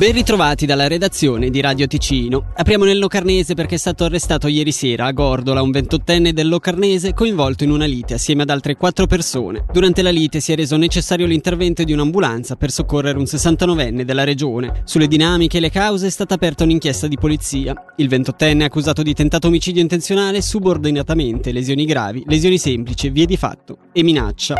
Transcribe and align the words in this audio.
Ben 0.00 0.12
ritrovati 0.12 0.64
dalla 0.64 0.88
redazione 0.88 1.50
di 1.50 1.60
Radio 1.60 1.86
Ticino. 1.86 2.52
Apriamo 2.56 2.86
nel 2.86 2.98
Locarnese 2.98 3.52
perché 3.52 3.74
è 3.74 3.78
stato 3.78 4.04
arrestato 4.04 4.48
ieri 4.48 4.72
sera 4.72 5.04
a 5.04 5.12
Gordola 5.12 5.60
un 5.60 5.70
ventottenne 5.70 6.32
del 6.32 6.48
Locarnese 6.48 7.12
coinvolto 7.12 7.64
in 7.64 7.70
una 7.70 7.84
lite 7.84 8.14
assieme 8.14 8.40
ad 8.40 8.48
altre 8.48 8.76
quattro 8.76 9.06
persone. 9.06 9.66
Durante 9.70 10.00
la 10.00 10.08
lite 10.08 10.40
si 10.40 10.52
è 10.52 10.56
reso 10.56 10.78
necessario 10.78 11.26
l'intervento 11.26 11.84
di 11.84 11.92
un'ambulanza 11.92 12.56
per 12.56 12.70
soccorrere 12.70 13.18
un 13.18 13.24
69enne 13.24 14.04
della 14.04 14.24
regione. 14.24 14.80
Sulle 14.84 15.06
dinamiche 15.06 15.58
e 15.58 15.60
le 15.60 15.70
cause 15.70 16.06
è 16.06 16.10
stata 16.10 16.32
aperta 16.32 16.64
un'inchiesta 16.64 17.06
di 17.06 17.18
polizia. 17.18 17.74
Il 17.96 18.08
ventottenne 18.08 18.62
è 18.62 18.66
accusato 18.68 19.02
di 19.02 19.12
tentato 19.12 19.48
omicidio 19.48 19.82
intenzionale, 19.82 20.40
subordinatamente, 20.40 21.52
lesioni 21.52 21.84
gravi, 21.84 22.22
lesioni 22.26 22.56
semplici, 22.56 23.10
vie 23.10 23.26
di 23.26 23.36
fatto 23.36 23.76
e 23.92 24.02
minaccia. 24.02 24.54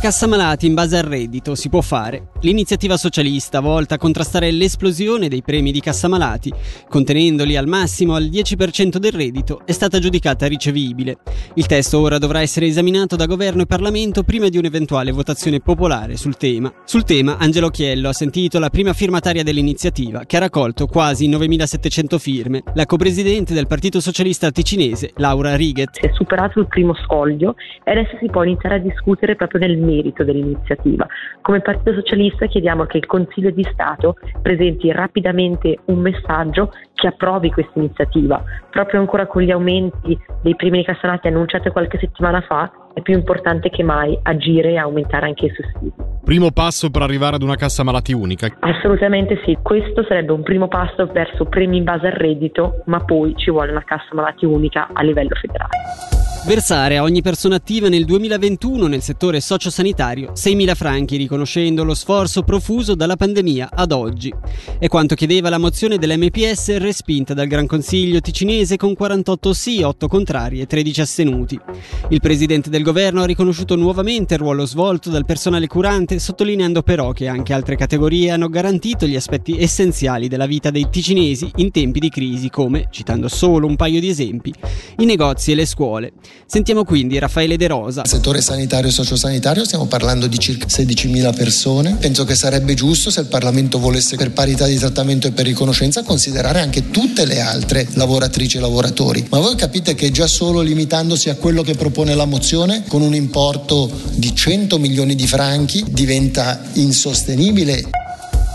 Cassa 0.00 0.26
malati 0.26 0.64
in 0.64 0.72
base 0.72 0.96
al 0.96 1.02
reddito 1.02 1.54
si 1.54 1.68
può 1.68 1.82
fare. 1.82 2.28
L'iniziativa 2.40 2.96
socialista 2.96 3.60
volta 3.60 3.96
a 3.96 3.98
contrastare 3.98 4.50
l'esplosione 4.50 5.28
dei 5.28 5.42
premi 5.42 5.72
di 5.72 5.80
cassa 5.80 6.08
malati, 6.08 6.50
contenendoli 6.88 7.54
al 7.54 7.66
massimo 7.66 8.14
al 8.14 8.24
10% 8.24 8.96
del 8.96 9.12
reddito, 9.12 9.60
è 9.66 9.72
stata 9.72 9.98
giudicata 9.98 10.46
ricevibile. 10.46 11.18
Il 11.56 11.66
testo 11.66 12.00
ora 12.00 12.16
dovrà 12.16 12.40
essere 12.40 12.64
esaminato 12.64 13.14
da 13.14 13.26
governo 13.26 13.60
e 13.60 13.66
Parlamento 13.66 14.22
prima 14.22 14.48
di 14.48 14.56
un'eventuale 14.56 15.12
votazione 15.12 15.60
popolare 15.60 16.16
sul 16.16 16.38
tema. 16.38 16.72
Sul 16.84 17.04
tema 17.04 17.36
Angelo 17.36 17.68
Chiello 17.68 18.08
ha 18.08 18.14
sentito 18.14 18.58
la 18.58 18.70
prima 18.70 18.94
firmataria 18.94 19.42
dell'iniziativa, 19.42 20.24
che 20.24 20.38
ha 20.38 20.40
raccolto 20.40 20.86
quasi 20.86 21.28
9.700 21.28 22.16
firme, 22.16 22.62
la 22.72 22.86
copresidente 22.86 23.52
del 23.52 23.66
Partito 23.66 24.00
Socialista 24.00 24.50
Ticinese, 24.50 25.10
Laura 25.16 25.56
Righet. 25.56 25.90
Si 25.92 26.06
è 26.06 26.10
superato 26.14 26.58
il 26.58 26.68
primo 26.68 26.94
scoglio 27.04 27.54
e 27.84 27.90
adesso 27.90 28.16
si 28.18 28.30
può 28.30 28.44
iniziare 28.44 28.76
a 28.76 28.78
discutere 28.78 29.36
proprio 29.36 29.60
nel 29.60 29.76
merito 29.90 30.24
dell'iniziativa. 30.24 31.06
Come 31.42 31.60
Partito 31.60 31.92
Socialista 31.94 32.46
chiediamo 32.46 32.84
che 32.84 32.98
il 32.98 33.06
Consiglio 33.06 33.50
di 33.50 33.66
Stato 33.72 34.16
presenti 34.40 34.90
rapidamente 34.92 35.78
un 35.86 35.98
messaggio 35.98 36.72
che 36.94 37.08
approvi 37.08 37.50
questa 37.50 37.78
iniziativa. 37.78 38.42
Proprio 38.70 39.00
ancora 39.00 39.26
con 39.26 39.42
gli 39.42 39.50
aumenti 39.50 40.18
dei 40.42 40.54
primi 40.54 40.78
di 40.78 40.84
cassanati 40.84 41.28
annunciati 41.28 41.70
qualche 41.70 41.98
settimana 41.98 42.40
fa, 42.42 42.70
è 42.92 43.02
più 43.02 43.14
importante 43.14 43.70
che 43.70 43.82
mai 43.82 44.18
agire 44.22 44.70
e 44.70 44.76
aumentare 44.76 45.26
anche 45.26 45.46
i 45.46 45.52
sussidi. 45.54 45.92
Primo 46.24 46.50
passo 46.50 46.90
per 46.90 47.02
arrivare 47.02 47.36
ad 47.36 47.42
una 47.42 47.56
cassa 47.56 47.82
malati 47.82 48.12
unica? 48.12 48.48
Assolutamente 48.60 49.40
sì, 49.44 49.58
questo 49.62 50.04
sarebbe 50.04 50.32
un 50.32 50.42
primo 50.42 50.68
passo 50.68 51.06
verso 51.06 51.44
premi 51.44 51.78
in 51.78 51.84
base 51.84 52.06
al 52.06 52.12
reddito, 52.12 52.82
ma 52.86 53.02
poi 53.04 53.34
ci 53.36 53.50
vuole 53.50 53.70
una 53.70 53.84
cassa 53.84 54.08
malati 54.12 54.44
unica 54.44 54.88
a 54.92 55.02
livello 55.02 55.34
federale. 55.34 56.19
Versare 56.46 56.96
a 56.96 57.02
ogni 57.02 57.20
persona 57.20 57.56
attiva 57.56 57.90
nel 57.90 58.06
2021 58.06 58.86
nel 58.86 59.02
settore 59.02 59.40
sociosanitario 59.40 60.32
6.000 60.32 60.74
franchi, 60.74 61.18
riconoscendo 61.18 61.84
lo 61.84 61.92
sforzo 61.92 62.42
profuso 62.42 62.94
dalla 62.94 63.14
pandemia 63.14 63.68
ad 63.70 63.92
oggi. 63.92 64.32
È 64.78 64.88
quanto 64.88 65.14
chiedeva 65.14 65.50
la 65.50 65.58
mozione 65.58 65.98
dell'MPS 65.98 66.78
respinta 66.78 67.34
dal 67.34 67.46
Gran 67.46 67.66
Consiglio 67.66 68.22
ticinese 68.22 68.78
con 68.78 68.94
48 68.94 69.52
sì, 69.52 69.82
8 69.82 70.08
contrari 70.08 70.60
e 70.60 70.66
13 70.66 71.00
astenuti. 71.02 71.60
Il 72.08 72.20
presidente 72.20 72.70
del 72.70 72.82
governo 72.82 73.20
ha 73.20 73.26
riconosciuto 73.26 73.76
nuovamente 73.76 74.34
il 74.34 74.40
ruolo 74.40 74.64
svolto 74.64 75.10
dal 75.10 75.26
personale 75.26 75.66
curante, 75.66 76.18
sottolineando 76.18 76.82
però 76.82 77.12
che 77.12 77.28
anche 77.28 77.52
altre 77.52 77.76
categorie 77.76 78.30
hanno 78.30 78.48
garantito 78.48 79.06
gli 79.06 79.14
aspetti 79.14 79.60
essenziali 79.60 80.26
della 80.26 80.46
vita 80.46 80.70
dei 80.70 80.88
ticinesi 80.88 81.50
in 81.56 81.70
tempi 81.70 82.00
di 82.00 82.08
crisi 82.08 82.48
come, 82.48 82.88
citando 82.90 83.28
solo 83.28 83.66
un 83.66 83.76
paio 83.76 84.00
di 84.00 84.08
esempi, 84.08 84.52
i 84.96 85.04
negozi 85.04 85.52
e 85.52 85.54
le 85.54 85.66
scuole. 85.66 86.12
Sentiamo 86.46 86.82
quindi 86.82 87.16
Raffaele 87.18 87.56
De 87.56 87.68
Rosa. 87.68 88.00
Nel 88.00 88.10
settore 88.10 88.40
sanitario 88.40 88.88
e 88.88 88.92
sociosanitario 88.92 89.64
stiamo 89.64 89.86
parlando 89.86 90.26
di 90.26 90.36
circa 90.36 90.66
16.000 90.66 91.32
persone. 91.32 91.96
Penso 92.00 92.24
che 92.24 92.34
sarebbe 92.34 92.74
giusto 92.74 93.08
se 93.08 93.20
il 93.20 93.26
Parlamento 93.26 93.78
volesse 93.78 94.16
per 94.16 94.32
parità 94.32 94.66
di 94.66 94.76
trattamento 94.76 95.28
e 95.28 95.30
per 95.30 95.46
riconoscenza 95.46 96.02
considerare 96.02 96.58
anche 96.58 96.90
tutte 96.90 97.24
le 97.24 97.40
altre 97.40 97.86
lavoratrici 97.92 98.56
e 98.56 98.60
lavoratori. 98.60 99.24
Ma 99.30 99.38
voi 99.38 99.54
capite 99.54 99.94
che 99.94 100.10
già 100.10 100.26
solo 100.26 100.60
limitandosi 100.60 101.28
a 101.28 101.36
quello 101.36 101.62
che 101.62 101.74
propone 101.74 102.16
la 102.16 102.24
mozione 102.24 102.82
con 102.88 103.02
un 103.02 103.14
importo 103.14 103.88
di 104.14 104.34
100 104.34 104.76
milioni 104.78 105.14
di 105.14 105.28
franchi 105.28 105.84
diventa 105.88 106.60
insostenibile. 106.72 108.08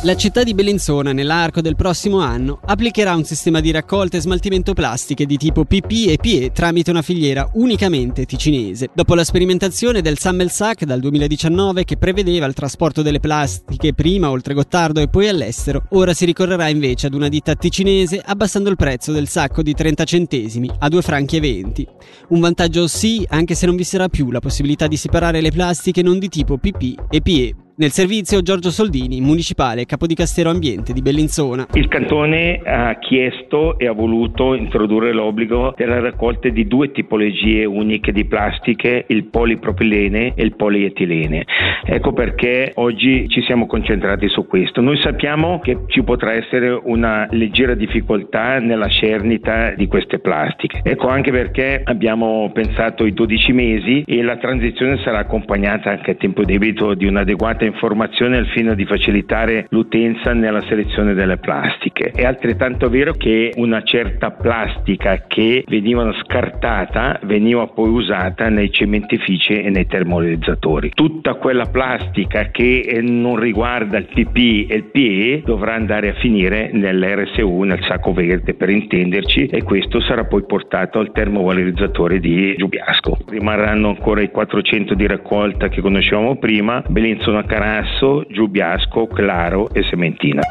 La 0.03 0.16
città 0.16 0.44
di 0.44 0.53
Bellinzona, 0.53 1.13
nell'arco 1.13 1.61
del 1.61 1.75
prossimo 1.75 2.19
anno, 2.19 2.59
applicherà 2.63 3.16
un 3.16 3.23
sistema 3.23 3.59
di 3.59 3.72
raccolta 3.72 4.17
e 4.17 4.22
smaltimento 4.22 4.73
plastiche 4.73 5.25
di 5.25 5.35
tipo 5.35 5.66
PP 5.66 6.09
e 6.09 6.17
PE 6.22 6.51
tramite 6.53 6.91
una 6.91 7.01
filiera 7.01 7.50
unicamente 7.53 8.25
ticinese. 8.25 8.89
Dopo 8.94 9.16
la 9.16 9.23
sperimentazione 9.23 10.01
del 10.01 10.19
Sammelsack 10.19 10.83
dal 10.83 11.00
2019 11.00 11.85
che 11.85 11.97
prevedeva 11.97 12.45
il 12.45 12.53
trasporto 12.53 13.01
delle 13.01 13.19
plastiche 13.19 13.94
prima 13.95 14.29
oltre 14.29 14.53
Gottardo 14.53 15.00
e 15.00 15.07
poi 15.07 15.28
all'estero, 15.28 15.85
ora 15.91 16.13
si 16.13 16.25
ricorrerà 16.25 16.67
invece 16.67 17.07
ad 17.07 17.16
una 17.16 17.29
ditta 17.29 17.56
ticinese 17.56 18.22
abbassando 18.23 18.69
il 18.69 18.75
prezzo 18.75 19.12
del 19.12 19.27
sacco 19.27 19.63
di 19.63 19.73
30 19.73 20.03
centesimi 20.03 20.69
a 20.77 20.88
2 20.88 21.01
franchi 21.01 21.38
e 21.38 21.39
20. 21.39 21.88
Un 22.29 22.39
vantaggio 22.41 22.88
sì, 22.88 23.25
anche 23.29 23.56
se 23.56 23.66
non 23.66 23.75
vi 23.75 23.83
sarà 23.83 24.07
più 24.07 24.29
la 24.29 24.39
possibilità 24.39 24.85
di 24.85 24.97
separare 24.97 25.41
le 25.41 25.51
plastiche 25.51 26.03
non 26.03 26.19
di 26.19 26.29
tipo 26.29 26.57
PP 26.57 27.06
e 27.09 27.22
PE 27.22 27.56
nel 27.78 27.91
servizio 27.91 28.41
Giorgio 28.41 28.69
Soldini, 28.69 29.19
municipale 29.19 29.86
capodicastero 29.86 30.50
ambiente 30.50 30.94
di 30.94 31.02
Bellinzona. 31.02 31.68
Il 31.74 31.90
cantone 31.90 32.62
ha 32.63 32.97
chiesto 33.00 33.78
e 33.78 33.88
ha 33.88 33.91
voluto 33.91 34.53
introdurre 34.53 35.12
l'obbligo 35.12 35.74
della 35.75 36.00
raccolta 36.00 36.47
di 36.47 36.68
due 36.68 36.91
tipologie 36.91 37.66
uniche 37.66 38.13
di 38.13 38.24
plastiche, 38.25 39.03
il 39.08 39.25
polipropilene 39.25 40.34
e 40.36 40.44
il 40.44 40.56
polietilene. 40.56 41.46
Ecco 41.86 42.13
perché 42.13 42.72
oggi 42.75 43.28
ci 43.28 43.41
siamo 43.41 43.66
concentrati 43.68 44.30
su 44.30 44.47
questo. 44.47 44.80
Noi 44.80 44.97
sappiamo 45.02 45.59
che 45.59 45.80
ci 45.88 46.02
potrà 46.03 46.31
essere 46.31 46.69
una 46.69 47.28
leggera 47.31 47.74
difficoltà 47.74 48.59
nella 48.59 48.88
cernita 48.88 49.72
di 49.72 49.88
queste 49.88 50.19
plastiche. 50.19 50.80
Ecco 50.81 51.07
anche 51.07 51.31
perché 51.31 51.81
abbiamo 51.84 52.50
pensato 52.53 53.03
ai 53.03 53.13
12 53.13 53.52
mesi 53.52 54.03
e 54.07 54.22
la 54.22 54.38
transizione 54.38 54.97
sarà 55.03 55.19
accompagnata 55.19 55.90
anche 55.90 56.12
a 56.12 56.16
tempo 56.16 56.44
debito 56.46 56.94
di 56.94 57.06
un'adeguata 57.06 57.65
informazione 57.66 58.38
al 58.38 58.48
fine 58.48 58.76
di 58.76 58.86
facilitare 58.86 59.68
l'utenza 59.70 60.34
nella 60.34 60.62
selezione 60.62 61.14
delle 61.14 61.38
plastiche. 61.38 62.12
È 62.12 62.24
altrettanto 62.24 62.90
vero 62.90 63.14
che 63.14 63.52
una 63.56 63.84
certa 63.84 64.31
plastica 64.31 65.26
che 65.28 65.64
veniva 65.68 66.14
scartata 66.24 67.20
veniva 67.24 67.68
poi 67.68 67.90
usata 67.90 68.50
nei 68.50 68.72
cementifici 68.72 69.54
e 69.54 69.70
nei 69.70 69.88
termorealizzatori. 69.88 70.92
Tutta 70.94 71.36
quella 71.36 71.66
plastica 71.66 72.50
che 72.52 72.80
eh, 72.80 73.02
non 73.02 73.38
riguarda 73.38 73.98
il 73.98 74.08
PP 74.08 74.70
e 74.70 74.75
il 74.75 74.84
PE 74.92 75.42
dovrà 75.46 75.74
andare 75.74 76.09
a 76.09 76.14
finire 76.14 76.70
nell'RSU, 76.72 77.62
nel 77.62 77.84
sacco 77.88 78.14
verde 78.14 78.54
per 78.54 78.70
intenderci, 78.70 79.48
e 79.48 79.64
questo 79.64 80.00
sarà 80.02 80.25
poi 80.25 80.46
portato 80.46 81.00
al 81.00 81.12
termovalorizzatore 81.12 82.20
di 82.20 82.56
Giubiasco. 82.58 83.18
Rimarranno 83.28 83.90
ancora 83.90 84.22
i 84.22 84.30
400 84.30 84.94
di 84.94 85.08
raccolta 85.08 85.68
che 85.68 85.81
conoscevamo 85.81 86.38
prima, 86.38 86.84
Bellinzona 86.88 87.44
Carasso, 87.56 88.26
Giubiasco, 88.30 89.08
Claro 89.08 89.70
e 89.74 89.82
Sementina. 89.90 90.42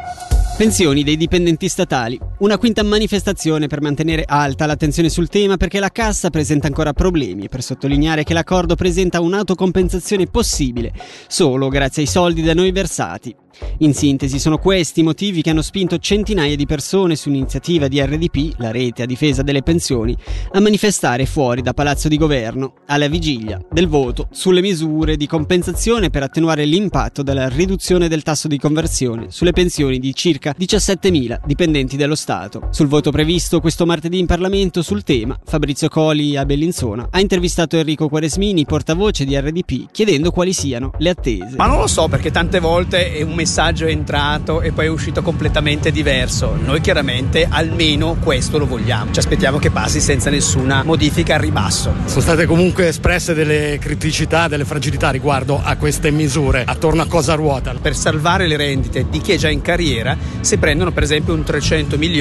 Pensioni 0.57 1.03
dei 1.05 1.19
dipendenti 1.19 1.69
statali. 1.69 2.19
Una 2.37 2.59
quinta 2.59 2.83
manifestazione 2.83 3.69
per 3.69 3.81
mantenere 3.81 4.25
alta 4.27 4.67
l'attenzione 4.67 5.09
sul 5.09 5.29
tema 5.29 5.57
perché 5.57 5.79
la 5.79 5.91
cassa 5.91 6.31
presenta 6.31 6.67
ancora 6.67 6.93
problemi 6.93 7.45
e 7.45 7.49
per 7.49 7.63
sottolineare 7.63 8.25
che 8.25 8.35
l'accordo 8.35 8.75
presenta 8.75 9.21
un'autocompensazione 9.21 10.27
possibile 10.27 10.93
solo 11.29 11.69
grazie 11.69 12.03
ai 12.03 12.09
soldi 12.09 12.43
da 12.43 12.53
noi 12.53 12.73
versati. 12.73 13.37
In 13.79 13.95
sintesi, 13.95 14.41
sono 14.41 14.59
questi 14.59 14.99
i 14.99 15.05
motivi 15.05 15.41
che 15.41 15.51
hanno 15.51 15.63
spinto 15.63 15.99
centinaia 15.99 16.57
di 16.57 16.67
persone 16.67 17.15
su 17.15 17.29
iniziativa 17.29 17.87
di 17.87 18.01
RDP, 18.01 18.55
la 18.59 18.73
rete 18.73 19.03
a 19.03 19.07
difesa 19.07 19.43
delle 19.43 19.63
pensioni, 19.63 20.17
a 20.53 20.61
manifestare 20.61 21.25
fuori 21.25 21.63
da 21.63 21.73
Palazzo 21.73 22.09
di 22.09 22.17
Governo, 22.17 22.75
alla 22.87 23.07
vigilia 23.07 23.65
del 23.71 23.87
voto 23.87 24.27
sulle 24.33 24.61
misure 24.61 25.17
di 25.17 25.29
compensazione 25.29 26.11
per 26.11 26.25
attenuare 26.25 26.65
l'impatto 26.65 27.23
della 27.23 27.49
riduzione 27.49 28.09
del 28.09 28.25
tasso 28.25 28.49
di 28.49 28.59
conversione 28.59 29.27
sulle 29.31 29.53
pensioni 29.53 30.01
di 30.01 30.13
circa 30.15 30.53
17.000 30.59 31.39
dipendenti 31.47 31.97
dello 31.97 32.17
Stato. 32.17 32.24
Sul 32.71 32.87
voto 32.87 33.11
previsto 33.11 33.61
questo 33.61 33.85
martedì 33.85 34.19
in 34.19 34.25
Parlamento 34.25 34.81
sul 34.81 35.03
tema, 35.03 35.39
Fabrizio 35.45 35.91
Coli 35.91 36.39
a 36.39 36.47
Bellinzona 36.47 37.09
ha 37.11 37.21
intervistato 37.21 37.77
Enrico 37.77 38.09
Quaresmini, 38.09 38.65
portavoce 38.65 39.27
di 39.27 39.39
RDP, 39.39 39.91
chiedendo 39.93 40.31
quali 40.31 40.55
siano 40.55 40.93
le 40.97 41.11
attese. 41.11 41.57
Ma 41.57 41.67
non 41.67 41.81
lo 41.81 41.87
so 41.87 42.09
perché 42.09 42.31
tante 42.31 42.61
volte 42.61 43.13
è 43.13 43.21
un 43.21 43.35
messaggio 43.35 43.85
è 43.85 43.91
entrato 43.91 44.63
e 44.63 44.73
poi 44.73 44.87
è 44.87 44.89
uscito 44.89 45.21
completamente 45.21 45.91
diverso. 45.91 46.57
Noi 46.59 46.81
chiaramente 46.81 47.47
almeno 47.47 48.17
questo 48.19 48.57
lo 48.57 48.65
vogliamo. 48.65 49.13
Ci 49.13 49.19
aspettiamo 49.19 49.59
che 49.59 49.71
passi 49.71 50.01
senza 50.01 50.31
nessuna 50.31 50.83
modifica 50.83 51.35
al 51.35 51.43
ribasso. 51.43 51.93
Sono 52.07 52.23
state 52.23 52.47
comunque 52.47 52.89
espresse 52.89 53.35
delle 53.35 53.77
criticità, 53.79 54.49
delle 54.49 54.65
fragilità 54.65 55.11
riguardo 55.11 55.61
a 55.63 55.77
queste 55.77 56.11
misure. 56.11 56.65
Attorno 56.67 57.03
a 57.03 57.07
cosa 57.07 57.35
ruotano? 57.35 57.81
Per 57.81 57.95
salvare 57.95 58.47
le 58.47 58.57
rendite 58.57 59.05
di 59.11 59.21
chi 59.21 59.33
è 59.33 59.37
già 59.37 59.51
in 59.51 59.61
carriera 59.61 60.17
si 60.41 60.57
prendono 60.57 60.91
per 60.91 61.03
esempio 61.03 61.35
un 61.35 61.43
300 61.43 61.99
milioni 61.99 62.13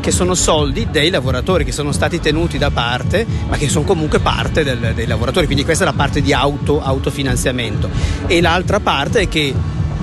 che 0.00 0.10
sono 0.10 0.34
soldi 0.34 0.86
dei 0.90 1.10
lavoratori 1.10 1.64
che 1.64 1.72
sono 1.72 1.90
stati 1.92 2.20
tenuti 2.20 2.58
da 2.58 2.70
parte 2.70 3.26
ma 3.48 3.56
che 3.56 3.68
sono 3.68 3.84
comunque 3.84 4.20
parte 4.20 4.62
del, 4.62 4.92
dei 4.94 5.06
lavoratori. 5.06 5.46
Quindi 5.46 5.64
questa 5.64 5.84
è 5.84 5.86
la 5.86 5.92
parte 5.92 6.20
di 6.20 6.32
auto, 6.32 6.80
autofinanziamento. 6.82 7.88
E 8.26 8.40
l'altra 8.40 8.80
parte 8.80 9.20
è 9.20 9.28
che 9.28 9.54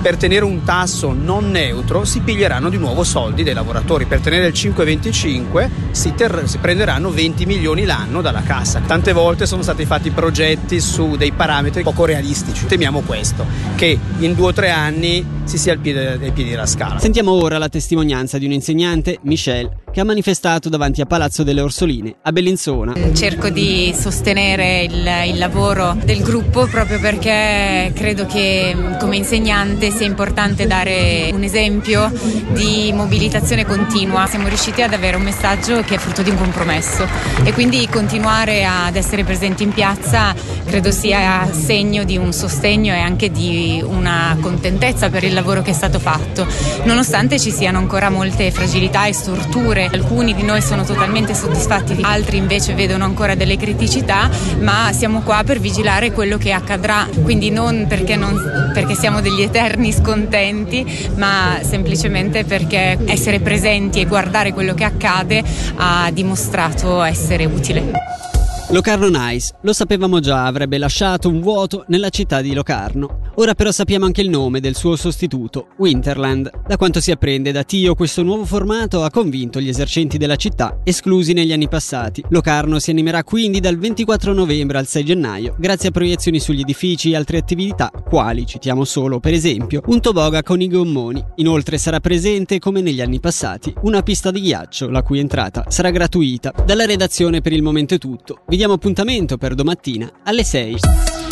per 0.04 0.18
tenere 0.18 0.44
un 0.44 0.64
tasso 0.64 1.14
non 1.18 1.50
neutro 1.50 2.04
si 2.04 2.20
piglieranno 2.20 2.68
di 2.68 2.76
nuovo 2.76 3.04
soldi 3.04 3.42
dei 3.42 3.54
lavoratori. 3.54 4.04
Per 4.04 4.20
tenere 4.20 4.48
il 4.48 4.52
5,25 4.52 5.70
si, 5.92 6.12
ter- 6.14 6.44
si 6.44 6.58
prenderanno 6.58 7.08
20 7.08 7.46
milioni 7.46 7.86
l'anno 7.86 8.20
dalla 8.20 8.42
cassa. 8.42 8.80
Tante 8.86 9.14
volte 9.14 9.46
sono 9.46 9.62
stati 9.62 9.86
fatti 9.86 10.10
progetti 10.10 10.78
su 10.78 11.16
dei 11.16 11.32
parametri 11.32 11.82
poco 11.82 12.04
realistici. 12.04 12.66
Temiamo 12.66 13.00
questo, 13.00 13.46
che 13.76 13.98
in 14.18 14.34
due 14.34 14.48
o 14.48 14.52
tre 14.52 14.68
anni 14.68 15.24
si 15.44 15.58
sia 15.58 15.72
al 15.72 15.78
piede, 15.78 16.18
ai 16.20 16.32
piedi 16.32 16.50
della 16.50 16.66
scala. 16.66 16.98
Sentiamo 16.98 17.32
ora 17.32 17.58
la 17.58 17.68
testimonianza 17.68 18.38
di 18.38 18.46
un 18.46 18.52
insegnante, 18.52 19.18
Michelle, 19.22 19.82
che 19.92 20.00
ha 20.00 20.04
manifestato 20.04 20.68
davanti 20.68 21.00
a 21.00 21.06
Palazzo 21.06 21.42
delle 21.42 21.60
Orsoline, 21.60 22.16
a 22.22 22.32
Bellinzona. 22.32 22.94
Cerco 23.12 23.48
di 23.50 23.94
sostenere 23.96 24.82
il, 24.82 25.08
il, 25.26 25.38
lavoro 25.38 25.96
del 26.04 26.22
gruppo 26.22 26.66
proprio 26.66 26.98
perché 26.98 27.92
credo 27.94 28.26
che 28.26 28.74
come 28.98 29.16
insegnante 29.16 29.90
sia 29.90 30.06
importante 30.06 30.66
dare 30.66 31.30
un 31.32 31.42
esempio 31.42 32.10
di 32.52 32.90
mobilitazione 32.92 33.64
continua. 33.64 34.26
Siamo 34.26 34.48
riusciti 34.48 34.82
ad 34.82 34.92
avere 34.92 35.16
un 35.16 35.22
messaggio 35.22 35.82
che 35.82 35.96
è 35.96 35.98
frutto 35.98 36.22
di 36.22 36.30
un 36.30 36.38
compromesso 36.38 37.06
e 37.44 37.52
quindi 37.52 37.86
continuare 37.88 38.64
ad 38.64 38.96
essere 38.96 39.22
presenti 39.24 39.62
in 39.62 39.72
piazza 39.72 40.34
credo 40.64 40.90
sia 40.90 41.46
segno 41.52 42.04
di 42.04 42.16
un 42.16 42.32
sostegno 42.32 42.94
e 42.94 42.98
anche 42.98 43.30
di 43.30 43.82
una 43.86 44.36
contentezza 44.40 45.10
per 45.10 45.22
il 45.22 45.33
lavoro 45.34 45.62
che 45.62 45.70
è 45.70 45.74
stato 45.74 45.98
fatto, 45.98 46.46
nonostante 46.84 47.38
ci 47.38 47.50
siano 47.50 47.78
ancora 47.78 48.10
molte 48.10 48.50
fragilità 48.50 49.06
e 49.06 49.12
storture 49.12 49.90
alcuni 49.92 50.34
di 50.34 50.42
noi 50.42 50.62
sono 50.62 50.84
totalmente 50.84 51.34
soddisfatti, 51.34 51.98
altri 52.02 52.36
invece 52.36 52.74
vedono 52.74 53.04
ancora 53.04 53.34
delle 53.34 53.56
criticità, 53.56 54.30
ma 54.60 54.90
siamo 54.92 55.20
qua 55.20 55.42
per 55.44 55.60
vigilare 55.60 56.12
quello 56.12 56.38
che 56.38 56.52
accadrà, 56.52 57.08
quindi 57.22 57.50
non 57.50 57.86
perché, 57.88 58.16
non, 58.16 58.70
perché 58.72 58.94
siamo 58.94 59.20
degli 59.20 59.42
eterni 59.42 59.92
scontenti, 59.92 61.10
ma 61.16 61.58
semplicemente 61.62 62.44
perché 62.44 62.98
essere 63.06 63.40
presenti 63.40 64.00
e 64.00 64.06
guardare 64.06 64.52
quello 64.52 64.74
che 64.74 64.84
accade 64.84 65.42
ha 65.76 66.10
dimostrato 66.12 67.02
essere 67.02 67.44
utile. 67.44 68.32
Locarno 68.70 69.08
Nice, 69.08 69.54
lo 69.60 69.74
sapevamo 69.74 70.20
già, 70.20 70.46
avrebbe 70.46 70.78
lasciato 70.78 71.28
un 71.28 71.40
vuoto 71.40 71.84
nella 71.88 72.08
città 72.08 72.40
di 72.40 72.54
Locarno. 72.54 73.20
Ora 73.36 73.54
però 73.54 73.70
sappiamo 73.70 74.06
anche 74.06 74.22
il 74.22 74.30
nome 74.30 74.58
del 74.60 74.74
suo 74.74 74.96
sostituto, 74.96 75.68
Winterland. 75.76 76.50
Da 76.66 76.76
quanto 76.78 76.98
si 76.98 77.10
apprende 77.10 77.52
da 77.52 77.62
Tio, 77.62 77.94
questo 77.94 78.22
nuovo 78.22 78.46
formato 78.46 79.02
ha 79.02 79.10
convinto 79.10 79.60
gli 79.60 79.68
esercenti 79.68 80.16
della 80.16 80.36
città, 80.36 80.80
esclusi 80.82 81.34
negli 81.34 81.52
anni 81.52 81.68
passati. 81.68 82.24
Locarno 82.30 82.78
si 82.78 82.90
animerà 82.90 83.22
quindi 83.22 83.60
dal 83.60 83.76
24 83.76 84.32
novembre 84.32 84.78
al 84.78 84.86
6 84.86 85.04
gennaio, 85.04 85.54
grazie 85.58 85.90
a 85.90 85.92
proiezioni 85.92 86.40
sugli 86.40 86.60
edifici 86.60 87.10
e 87.10 87.16
altre 87.16 87.38
attività, 87.38 87.90
quali, 87.90 88.46
citiamo 88.46 88.84
solo, 88.84 89.20
per 89.20 89.34
esempio, 89.34 89.82
un 89.86 90.00
toboga 90.00 90.42
con 90.42 90.62
i 90.62 90.68
gommoni. 90.68 91.22
Inoltre 91.36 91.76
sarà 91.76 92.00
presente, 92.00 92.58
come 92.58 92.80
negli 92.80 93.02
anni 93.02 93.20
passati, 93.20 93.74
una 93.82 94.02
pista 94.02 94.30
di 94.30 94.40
ghiaccio, 94.40 94.88
la 94.88 95.02
cui 95.02 95.18
entrata 95.18 95.66
sarà 95.68 95.90
gratuita. 95.90 96.52
Dalla 96.64 96.86
redazione 96.86 97.42
per 97.42 97.52
il 97.52 97.62
momento 97.62 97.94
è 97.94 97.98
tutto. 97.98 98.42
Vi 98.54 98.60
diamo 98.60 98.74
appuntamento 98.74 99.36
per 99.36 99.56
domattina 99.56 100.08
alle 100.22 100.44
6. 100.44 101.23